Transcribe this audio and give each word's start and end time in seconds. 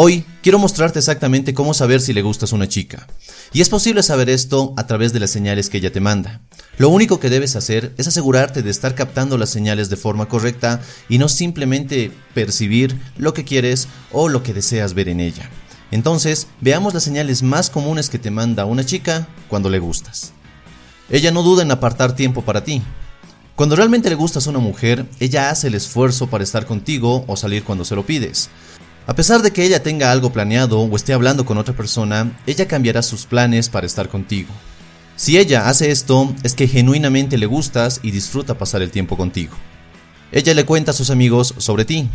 Hoy 0.00 0.24
quiero 0.44 0.60
mostrarte 0.60 1.00
exactamente 1.00 1.54
cómo 1.54 1.74
saber 1.74 2.00
si 2.00 2.12
le 2.12 2.22
gustas 2.22 2.52
a 2.52 2.54
una 2.54 2.68
chica. 2.68 3.08
Y 3.52 3.62
es 3.62 3.68
posible 3.68 4.04
saber 4.04 4.30
esto 4.30 4.72
a 4.76 4.86
través 4.86 5.12
de 5.12 5.18
las 5.18 5.30
señales 5.30 5.68
que 5.68 5.78
ella 5.78 5.90
te 5.90 5.98
manda. 5.98 6.40
Lo 6.76 6.88
único 6.88 7.18
que 7.18 7.30
debes 7.30 7.56
hacer 7.56 7.94
es 7.98 8.06
asegurarte 8.06 8.62
de 8.62 8.70
estar 8.70 8.94
captando 8.94 9.36
las 9.36 9.50
señales 9.50 9.90
de 9.90 9.96
forma 9.96 10.28
correcta 10.28 10.80
y 11.08 11.18
no 11.18 11.28
simplemente 11.28 12.12
percibir 12.32 12.96
lo 13.16 13.34
que 13.34 13.42
quieres 13.42 13.88
o 14.12 14.28
lo 14.28 14.44
que 14.44 14.54
deseas 14.54 14.94
ver 14.94 15.08
en 15.08 15.18
ella. 15.18 15.50
Entonces, 15.90 16.46
veamos 16.60 16.94
las 16.94 17.02
señales 17.02 17.42
más 17.42 17.68
comunes 17.68 18.08
que 18.08 18.20
te 18.20 18.30
manda 18.30 18.66
una 18.66 18.86
chica 18.86 19.26
cuando 19.48 19.68
le 19.68 19.80
gustas. 19.80 20.32
Ella 21.10 21.32
no 21.32 21.42
duda 21.42 21.64
en 21.64 21.72
apartar 21.72 22.14
tiempo 22.14 22.42
para 22.42 22.62
ti. 22.62 22.82
Cuando 23.56 23.74
realmente 23.74 24.10
le 24.10 24.14
gustas 24.14 24.46
a 24.46 24.50
una 24.50 24.60
mujer, 24.60 25.06
ella 25.18 25.50
hace 25.50 25.66
el 25.66 25.74
esfuerzo 25.74 26.28
para 26.28 26.44
estar 26.44 26.66
contigo 26.66 27.24
o 27.26 27.36
salir 27.36 27.64
cuando 27.64 27.84
se 27.84 27.96
lo 27.96 28.06
pides. 28.06 28.48
A 29.08 29.14
pesar 29.14 29.40
de 29.40 29.52
que 29.52 29.64
ella 29.64 29.82
tenga 29.82 30.12
algo 30.12 30.34
planeado 30.34 30.80
o 30.80 30.94
esté 30.94 31.14
hablando 31.14 31.46
con 31.46 31.56
otra 31.56 31.74
persona, 31.74 32.38
ella 32.46 32.68
cambiará 32.68 33.00
sus 33.02 33.24
planes 33.24 33.70
para 33.70 33.86
estar 33.86 34.10
contigo. 34.10 34.50
Si 35.16 35.38
ella 35.38 35.70
hace 35.70 35.90
esto, 35.90 36.34
es 36.42 36.54
que 36.54 36.68
genuinamente 36.68 37.38
le 37.38 37.46
gustas 37.46 38.00
y 38.02 38.10
disfruta 38.10 38.58
pasar 38.58 38.82
el 38.82 38.90
tiempo 38.90 39.16
contigo. 39.16 39.56
Ella 40.30 40.52
le 40.52 40.66
cuenta 40.66 40.90
a 40.90 40.94
sus 40.94 41.08
amigos 41.08 41.54
sobre 41.56 41.86
ti. 41.86 42.10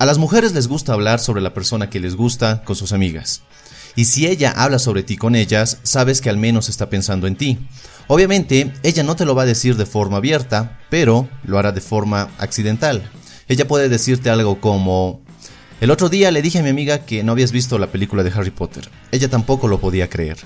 A 0.00 0.04
las 0.04 0.18
mujeres 0.18 0.52
les 0.52 0.66
gusta 0.66 0.94
hablar 0.94 1.20
sobre 1.20 1.42
la 1.42 1.54
persona 1.54 1.88
que 1.88 2.00
les 2.00 2.16
gusta 2.16 2.64
con 2.64 2.74
sus 2.74 2.90
amigas. 2.90 3.42
Y 3.94 4.06
si 4.06 4.26
ella 4.26 4.50
habla 4.50 4.80
sobre 4.80 5.04
ti 5.04 5.16
con 5.16 5.36
ellas, 5.36 5.78
sabes 5.84 6.20
que 6.20 6.28
al 6.28 6.38
menos 6.38 6.68
está 6.68 6.90
pensando 6.90 7.28
en 7.28 7.36
ti. 7.36 7.60
Obviamente, 8.08 8.72
ella 8.82 9.04
no 9.04 9.14
te 9.14 9.26
lo 9.26 9.36
va 9.36 9.42
a 9.42 9.46
decir 9.46 9.76
de 9.76 9.86
forma 9.86 10.16
abierta, 10.16 10.80
pero 10.90 11.28
lo 11.44 11.60
hará 11.60 11.70
de 11.70 11.80
forma 11.80 12.30
accidental. 12.38 13.08
Ella 13.46 13.68
puede 13.68 13.88
decirte 13.88 14.28
algo 14.28 14.60
como, 14.60 15.21
el 15.82 15.90
otro 15.90 16.08
día 16.08 16.30
le 16.30 16.42
dije 16.42 16.60
a 16.60 16.62
mi 16.62 16.68
amiga 16.68 17.00
que 17.00 17.24
no 17.24 17.32
habías 17.32 17.50
visto 17.50 17.76
la 17.76 17.88
película 17.88 18.22
de 18.22 18.30
Harry 18.30 18.52
Potter. 18.52 18.88
Ella 19.10 19.28
tampoco 19.28 19.66
lo 19.66 19.80
podía 19.80 20.08
creer. 20.08 20.36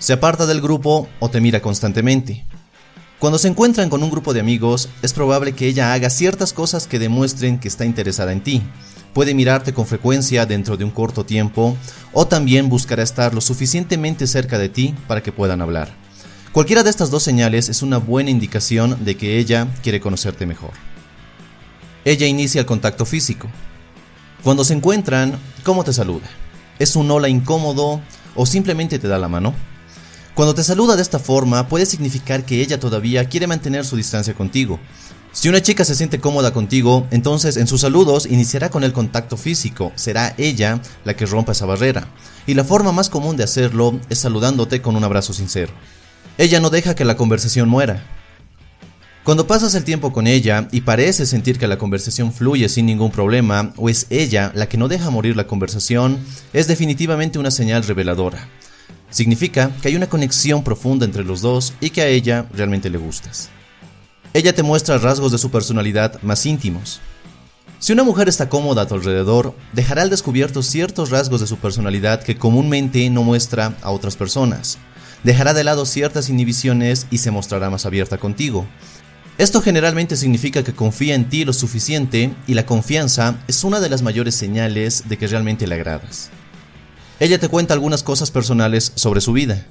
Se 0.00 0.12
aparta 0.12 0.44
del 0.44 0.60
grupo 0.60 1.08
o 1.20 1.30
te 1.30 1.40
mira 1.40 1.62
constantemente. 1.62 2.44
Cuando 3.20 3.38
se 3.38 3.46
encuentran 3.46 3.88
con 3.88 4.02
un 4.02 4.10
grupo 4.10 4.34
de 4.34 4.40
amigos, 4.40 4.88
es 5.02 5.12
probable 5.12 5.52
que 5.52 5.68
ella 5.68 5.92
haga 5.92 6.10
ciertas 6.10 6.52
cosas 6.52 6.88
que 6.88 6.98
demuestren 6.98 7.60
que 7.60 7.68
está 7.68 7.84
interesada 7.84 8.32
en 8.32 8.40
ti. 8.40 8.60
Puede 9.14 9.34
mirarte 9.34 9.72
con 9.72 9.86
frecuencia 9.86 10.46
dentro 10.46 10.76
de 10.76 10.82
un 10.82 10.90
corto 10.90 11.24
tiempo 11.24 11.76
o 12.12 12.26
también 12.26 12.68
buscará 12.68 13.04
estar 13.04 13.32
lo 13.32 13.40
suficientemente 13.40 14.26
cerca 14.26 14.58
de 14.58 14.68
ti 14.68 14.96
para 15.06 15.22
que 15.22 15.30
puedan 15.30 15.62
hablar. 15.62 15.94
Cualquiera 16.50 16.82
de 16.82 16.90
estas 16.90 17.12
dos 17.12 17.22
señales 17.22 17.68
es 17.68 17.82
una 17.82 17.98
buena 17.98 18.30
indicación 18.30 19.04
de 19.04 19.16
que 19.16 19.38
ella 19.38 19.68
quiere 19.84 20.00
conocerte 20.00 20.44
mejor. 20.44 20.72
Ella 22.04 22.26
inicia 22.26 22.58
el 22.60 22.66
contacto 22.66 23.06
físico. 23.06 23.48
Cuando 24.42 24.64
se 24.64 24.72
encuentran, 24.72 25.38
¿cómo 25.64 25.84
te 25.84 25.92
saluda? 25.92 26.26
¿Es 26.78 26.96
un 26.96 27.10
hola 27.10 27.28
incómodo 27.28 28.00
o 28.34 28.46
simplemente 28.46 28.98
te 28.98 29.06
da 29.06 29.18
la 29.18 29.28
mano? 29.28 29.52
Cuando 30.34 30.54
te 30.54 30.64
saluda 30.64 30.96
de 30.96 31.02
esta 31.02 31.18
forma 31.18 31.68
puede 31.68 31.84
significar 31.84 32.46
que 32.46 32.62
ella 32.62 32.80
todavía 32.80 33.28
quiere 33.28 33.46
mantener 33.46 33.84
su 33.84 33.96
distancia 33.96 34.32
contigo. 34.32 34.80
Si 35.32 35.50
una 35.50 35.60
chica 35.60 35.84
se 35.84 35.94
siente 35.94 36.20
cómoda 36.20 36.54
contigo, 36.54 37.06
entonces 37.10 37.58
en 37.58 37.66
sus 37.66 37.82
saludos 37.82 38.24
iniciará 38.24 38.70
con 38.70 38.82
el 38.82 38.94
contacto 38.94 39.36
físico, 39.36 39.92
será 39.94 40.34
ella 40.38 40.80
la 41.04 41.14
que 41.14 41.26
rompa 41.26 41.52
esa 41.52 41.66
barrera. 41.66 42.08
Y 42.46 42.54
la 42.54 42.64
forma 42.64 42.92
más 42.92 43.10
común 43.10 43.36
de 43.36 43.44
hacerlo 43.44 44.00
es 44.08 44.20
saludándote 44.20 44.80
con 44.80 44.96
un 44.96 45.04
abrazo 45.04 45.34
sincero. 45.34 45.72
Ella 46.38 46.60
no 46.60 46.70
deja 46.70 46.94
que 46.94 47.04
la 47.04 47.18
conversación 47.18 47.68
muera, 47.68 48.02
cuando 49.24 49.46
pasas 49.46 49.74
el 49.74 49.84
tiempo 49.84 50.12
con 50.12 50.26
ella 50.26 50.68
y 50.72 50.80
parece 50.80 51.26
sentir 51.26 51.58
que 51.58 51.68
la 51.68 51.76
conversación 51.76 52.32
fluye 52.32 52.68
sin 52.70 52.86
ningún 52.86 53.10
problema, 53.10 53.72
o 53.76 53.90
es 53.90 54.06
ella 54.08 54.50
la 54.54 54.66
que 54.66 54.78
no 54.78 54.88
deja 54.88 55.10
morir 55.10 55.36
la 55.36 55.46
conversación, 55.46 56.18
es 56.54 56.66
definitivamente 56.66 57.38
una 57.38 57.50
señal 57.50 57.84
reveladora. 57.84 58.48
Significa 59.10 59.72
que 59.82 59.88
hay 59.88 59.96
una 59.96 60.08
conexión 60.08 60.64
profunda 60.64 61.04
entre 61.04 61.24
los 61.24 61.42
dos 61.42 61.74
y 61.80 61.90
que 61.90 62.00
a 62.00 62.06
ella 62.06 62.46
realmente 62.54 62.88
le 62.88 62.96
gustas. 62.96 63.50
Ella 64.32 64.54
te 64.54 64.62
muestra 64.62 64.96
rasgos 64.98 65.32
de 65.32 65.38
su 65.38 65.50
personalidad 65.50 66.22
más 66.22 66.46
íntimos. 66.46 67.00
Si 67.78 67.92
una 67.92 68.04
mujer 68.04 68.28
está 68.28 68.48
cómoda 68.48 68.82
a 68.82 68.86
tu 68.86 68.94
alrededor, 68.94 69.54
dejará 69.72 70.02
al 70.02 70.10
descubierto 70.10 70.62
ciertos 70.62 71.10
rasgos 71.10 71.40
de 71.40 71.46
su 71.46 71.56
personalidad 71.58 72.22
que 72.22 72.36
comúnmente 72.36 73.08
no 73.10 73.22
muestra 73.22 73.74
a 73.82 73.90
otras 73.90 74.16
personas. 74.16 74.78
Dejará 75.24 75.52
de 75.52 75.64
lado 75.64 75.84
ciertas 75.84 76.28
inhibiciones 76.28 77.06
y 77.10 77.18
se 77.18 77.30
mostrará 77.30 77.68
más 77.68 77.86
abierta 77.86 78.18
contigo. 78.18 78.66
Esto 79.40 79.62
generalmente 79.62 80.18
significa 80.18 80.62
que 80.62 80.74
confía 80.74 81.14
en 81.14 81.30
ti 81.30 81.46
lo 81.46 81.54
suficiente 81.54 82.34
y 82.46 82.52
la 82.52 82.66
confianza 82.66 83.38
es 83.48 83.64
una 83.64 83.80
de 83.80 83.88
las 83.88 84.02
mayores 84.02 84.34
señales 84.34 85.08
de 85.08 85.16
que 85.16 85.26
realmente 85.26 85.66
le 85.66 85.76
agradas. 85.76 86.28
Ella 87.20 87.38
te 87.38 87.48
cuenta 87.48 87.72
algunas 87.72 88.02
cosas 88.02 88.30
personales 88.30 88.92
sobre 88.96 89.22
su 89.22 89.32
vida. 89.32 89.66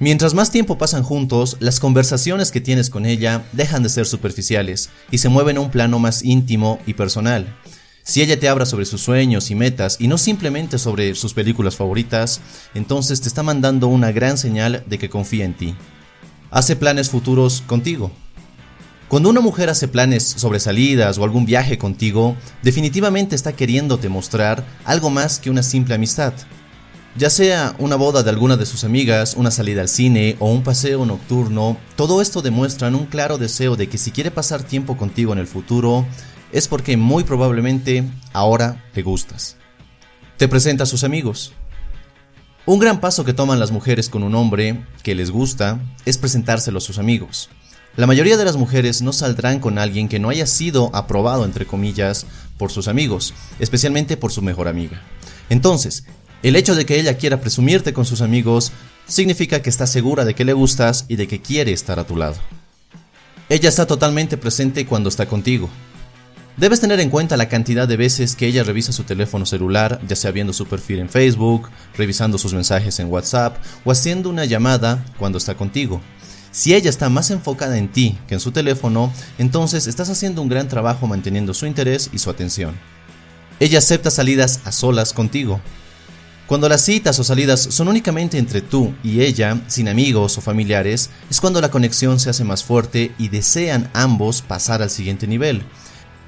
Mientras 0.00 0.34
más 0.34 0.50
tiempo 0.50 0.78
pasan 0.78 1.04
juntos, 1.04 1.58
las 1.60 1.78
conversaciones 1.78 2.50
que 2.50 2.60
tienes 2.60 2.90
con 2.90 3.06
ella 3.06 3.44
dejan 3.52 3.84
de 3.84 3.88
ser 3.88 4.04
superficiales 4.04 4.90
y 5.12 5.18
se 5.18 5.28
mueven 5.28 5.58
a 5.58 5.60
un 5.60 5.70
plano 5.70 6.00
más 6.00 6.24
íntimo 6.24 6.80
y 6.84 6.94
personal. 6.94 7.56
Si 8.02 8.20
ella 8.20 8.40
te 8.40 8.48
habla 8.48 8.66
sobre 8.66 8.86
sus 8.86 9.00
sueños 9.00 9.52
y 9.52 9.54
metas 9.54 9.98
y 10.00 10.08
no 10.08 10.18
simplemente 10.18 10.76
sobre 10.78 11.14
sus 11.14 11.34
películas 11.34 11.76
favoritas, 11.76 12.40
entonces 12.74 13.20
te 13.20 13.28
está 13.28 13.44
mandando 13.44 13.86
una 13.86 14.10
gran 14.10 14.36
señal 14.36 14.82
de 14.88 14.98
que 14.98 15.08
confía 15.08 15.44
en 15.44 15.54
ti. 15.54 15.76
Hace 16.50 16.74
planes 16.74 17.10
futuros 17.10 17.62
contigo. 17.64 18.10
Cuando 19.12 19.28
una 19.28 19.42
mujer 19.42 19.68
hace 19.68 19.88
planes 19.88 20.22
sobre 20.24 20.58
salidas 20.58 21.18
o 21.18 21.24
algún 21.24 21.44
viaje 21.44 21.76
contigo, 21.76 22.34
definitivamente 22.62 23.36
está 23.36 23.52
queriéndote 23.52 24.08
mostrar 24.08 24.64
algo 24.86 25.10
más 25.10 25.38
que 25.38 25.50
una 25.50 25.62
simple 25.62 25.94
amistad. 25.94 26.32
Ya 27.14 27.28
sea 27.28 27.76
una 27.78 27.96
boda 27.96 28.22
de 28.22 28.30
alguna 28.30 28.56
de 28.56 28.64
sus 28.64 28.84
amigas, 28.84 29.34
una 29.36 29.50
salida 29.50 29.82
al 29.82 29.90
cine 29.90 30.36
o 30.38 30.50
un 30.50 30.62
paseo 30.62 31.04
nocturno, 31.04 31.76
todo 31.94 32.22
esto 32.22 32.40
demuestra 32.40 32.88
un 32.88 33.04
claro 33.04 33.36
deseo 33.36 33.76
de 33.76 33.86
que 33.86 33.98
si 33.98 34.12
quiere 34.12 34.30
pasar 34.30 34.62
tiempo 34.62 34.96
contigo 34.96 35.34
en 35.34 35.40
el 35.40 35.46
futuro, 35.46 36.06
es 36.50 36.66
porque 36.66 36.96
muy 36.96 37.22
probablemente 37.22 38.04
ahora 38.32 38.82
te 38.94 39.02
gustas. 39.02 39.58
Te 40.38 40.48
presenta 40.48 40.84
a 40.84 40.86
sus 40.86 41.04
amigos. 41.04 41.52
Un 42.64 42.78
gran 42.78 42.98
paso 42.98 43.26
que 43.26 43.34
toman 43.34 43.60
las 43.60 43.72
mujeres 43.72 44.08
con 44.08 44.22
un 44.22 44.34
hombre 44.34 44.86
que 45.02 45.14
les 45.14 45.30
gusta 45.30 45.80
es 46.06 46.16
presentárselo 46.16 46.78
a 46.78 46.80
sus 46.80 46.96
amigos. 46.96 47.50
La 47.94 48.06
mayoría 48.06 48.38
de 48.38 48.46
las 48.46 48.56
mujeres 48.56 49.02
no 49.02 49.12
saldrán 49.12 49.60
con 49.60 49.78
alguien 49.78 50.08
que 50.08 50.18
no 50.18 50.30
haya 50.30 50.46
sido 50.46 50.90
aprobado, 50.94 51.44
entre 51.44 51.66
comillas, 51.66 52.24
por 52.56 52.72
sus 52.72 52.88
amigos, 52.88 53.34
especialmente 53.58 54.16
por 54.16 54.32
su 54.32 54.40
mejor 54.40 54.66
amiga. 54.66 55.02
Entonces, 55.50 56.04
el 56.42 56.56
hecho 56.56 56.74
de 56.74 56.86
que 56.86 56.98
ella 56.98 57.18
quiera 57.18 57.42
presumirte 57.42 57.92
con 57.92 58.06
sus 58.06 58.22
amigos 58.22 58.72
significa 59.06 59.60
que 59.60 59.68
está 59.68 59.86
segura 59.86 60.24
de 60.24 60.34
que 60.34 60.46
le 60.46 60.54
gustas 60.54 61.04
y 61.08 61.16
de 61.16 61.28
que 61.28 61.42
quiere 61.42 61.72
estar 61.72 61.98
a 61.98 62.06
tu 62.06 62.16
lado. 62.16 62.36
Ella 63.50 63.68
está 63.68 63.86
totalmente 63.86 64.38
presente 64.38 64.86
cuando 64.86 65.10
está 65.10 65.26
contigo. 65.26 65.68
Debes 66.56 66.80
tener 66.80 66.98
en 67.00 67.10
cuenta 67.10 67.36
la 67.36 67.48
cantidad 67.48 67.86
de 67.86 67.98
veces 67.98 68.36
que 68.36 68.46
ella 68.46 68.64
revisa 68.64 68.92
su 68.92 69.04
teléfono 69.04 69.44
celular, 69.44 70.00
ya 70.08 70.16
sea 70.16 70.30
viendo 70.30 70.54
su 70.54 70.66
perfil 70.66 71.00
en 71.00 71.10
Facebook, 71.10 71.68
revisando 71.94 72.38
sus 72.38 72.54
mensajes 72.54 72.98
en 73.00 73.10
WhatsApp 73.10 73.58
o 73.84 73.92
haciendo 73.92 74.30
una 74.30 74.46
llamada 74.46 75.04
cuando 75.18 75.36
está 75.36 75.54
contigo. 75.54 76.00
Si 76.52 76.74
ella 76.74 76.90
está 76.90 77.08
más 77.08 77.30
enfocada 77.30 77.78
en 77.78 77.88
ti 77.88 78.18
que 78.28 78.34
en 78.34 78.40
su 78.40 78.52
teléfono, 78.52 79.10
entonces 79.38 79.86
estás 79.86 80.10
haciendo 80.10 80.42
un 80.42 80.50
gran 80.50 80.68
trabajo 80.68 81.06
manteniendo 81.06 81.54
su 81.54 81.64
interés 81.66 82.10
y 82.12 82.18
su 82.18 82.28
atención. 82.28 82.78
Ella 83.58 83.78
acepta 83.78 84.10
salidas 84.10 84.60
a 84.64 84.72
solas 84.72 85.14
contigo. 85.14 85.60
Cuando 86.46 86.68
las 86.68 86.82
citas 86.82 87.18
o 87.18 87.24
salidas 87.24 87.60
son 87.60 87.88
únicamente 87.88 88.36
entre 88.36 88.60
tú 88.60 88.92
y 89.02 89.22
ella, 89.22 89.62
sin 89.68 89.88
amigos 89.88 90.36
o 90.36 90.42
familiares, 90.42 91.08
es 91.30 91.40
cuando 91.40 91.62
la 91.62 91.70
conexión 91.70 92.20
se 92.20 92.28
hace 92.28 92.44
más 92.44 92.62
fuerte 92.62 93.14
y 93.16 93.28
desean 93.28 93.88
ambos 93.94 94.42
pasar 94.42 94.82
al 94.82 94.90
siguiente 94.90 95.26
nivel. 95.26 95.62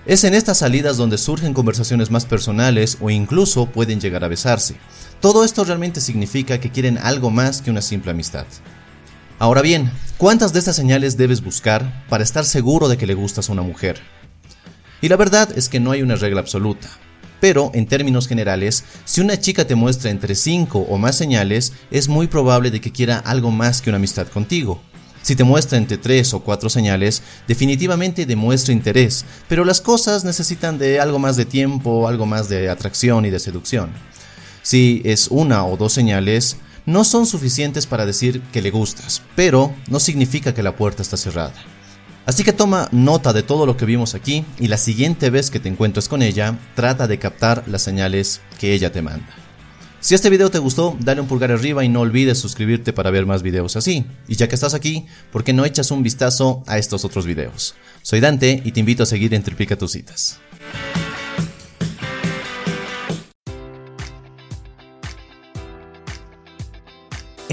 Es 0.07 0.25
en 0.25 0.33
estas 0.33 0.59
salidas 0.59 0.97
donde 0.97 1.19
surgen 1.19 1.53
conversaciones 1.53 2.11
más 2.11 2.25
personales 2.25 2.97
o 3.01 3.11
incluso 3.11 3.67
pueden 3.67 4.01
llegar 4.01 4.25
a 4.25 4.29
besarse. 4.29 4.77
Todo 5.21 5.45
esto 5.45 5.65
realmente 5.65 6.01
significa 6.01 6.61
que 6.61 6.71
quieren 6.71 6.97
algo 6.97 7.31
más 7.31 7.61
que 7.61 7.71
una 7.71 7.83
simple 7.83 8.13
amistad. 8.13 8.47
Ahora 9.39 9.63
bien, 9.63 9.91
¿cuántas 10.19 10.53
de 10.53 10.59
estas 10.59 10.77
señales 10.77 11.17
debes 11.17 11.43
buscar 11.43 12.05
para 12.09 12.25
estar 12.25 12.45
seguro 12.45 12.89
de 12.89 12.97
que 12.97 13.07
le 13.07 13.15
gustas 13.15 13.49
a 13.49 13.53
una 13.53 13.63
mujer? 13.63 14.01
Y 15.01 15.09
la 15.09 15.17
verdad 15.17 15.51
es 15.57 15.69
que 15.69 15.81
no 15.81 15.91
hay 15.91 16.03
una 16.03 16.17
regla 16.17 16.41
absoluta. 16.41 16.89
Pero, 17.41 17.71
en 17.75 17.87
términos 17.87 18.27
generales, 18.27 18.85
si 19.05 19.21
una 19.21 19.39
chica 19.39 19.67
te 19.67 19.75
muestra 19.75 20.11
entre 20.11 20.35
5 20.35 20.79
o 20.79 20.97
más 20.97 21.17
señales, 21.17 21.75
es 21.91 22.09
muy 22.09 22.27
probable 22.27 22.71
de 22.71 22.81
que 22.81 22.93
quiera 22.93 23.19
algo 23.19 23.51
más 23.51 23.83
que 23.83 23.91
una 23.91 23.99
amistad 23.99 24.29
contigo. 24.29 24.81
Si 25.21 25.37
te 25.37 25.45
muestra 25.45 25.79
entre 25.79 25.99
3 25.99 26.35
o 26.35 26.41
4 26.41 26.71
señales, 26.71 27.23
definitivamente 27.49 28.27
demuestra 28.27 28.73
interés, 28.73 29.25
pero 29.49 29.65
las 29.65 29.81
cosas 29.81 30.25
necesitan 30.25 30.79
de 30.79 31.01
algo 31.01 31.19
más 31.19 31.37
de 31.37 31.45
tiempo, 31.45 32.09
algo 32.09 32.25
más 32.25 32.49
de 32.49 32.69
atracción 32.69 33.25
y 33.25 33.31
de 33.31 33.41
seducción. 33.41 33.91
Si 34.63 35.03
es 35.05 35.29
una 35.29 35.67
o 35.67 35.77
dos 35.77 35.93
señales, 35.93 36.57
no 36.87 37.05
son 37.05 37.27
suficientes 37.27 37.87
para 37.87 38.07
decir 38.07 38.43
que 38.53 38.63
le 38.63 38.71
gustas, 38.71 39.23
pero 39.37 39.75
no 39.89 40.01
significa 40.01 40.55
que 40.55 40.63
la 40.63 40.77
puerta 40.77 41.03
está 41.03 41.17
cerrada. 41.17 41.55
Así 42.27 42.43
que 42.43 42.53
toma 42.53 42.89
nota 42.91 43.33
de 43.33 43.43
todo 43.43 43.67
lo 43.67 43.77
que 43.77 43.85
vimos 43.85 44.15
aquí 44.15 44.45
y 44.59 44.69
la 44.69 44.79
siguiente 44.79 45.31
vez 45.31 45.51
que 45.51 45.61
te 45.61 45.69
encuentres 45.69 46.09
con 46.09 46.23
ella, 46.23 46.59
trata 46.75 47.07
de 47.07 47.19
captar 47.19 47.65
las 47.67 47.83
señales 47.83 48.41
que 48.59 48.73
ella 48.73 48.93
te 48.93 49.03
manda. 49.03 49.29
Si 50.01 50.15
este 50.15 50.29
video 50.29 50.51
te 50.51 50.59
gustó, 50.59 50.97
dale 51.01 51.23
un 51.23 51.27
pulgar 51.27 51.51
arriba 51.51 51.83
y 51.83 51.89
no 51.89 52.01
olvides 52.01 52.39
suscribirte 52.39 52.93
para 52.93 53.11
ver 53.11 53.25
más 53.25 53.43
videos 53.43 53.77
así. 53.77 54.05
Y 54.29 54.37
ya 54.37 54.49
que 54.49 54.55
estás 54.55 54.75
aquí, 54.75 55.07
¿por 55.33 55.45
qué 55.45 55.55
no 55.55 55.65
echas 55.65 55.91
un 55.91 56.03
vistazo 56.03 56.63
a 56.67 56.77
estos 56.77 57.07
otros 57.07 57.25
videos? 57.25 57.75
Soy 58.03 58.21
Dante 58.21 58.61
y 58.65 58.73
te 58.73 58.81
invito 58.81 59.03
a 59.03 59.07
seguir 59.07 59.33
en 59.33 59.43
Triplica 59.43 59.77
tus 59.77 59.93
citas. 59.93 60.41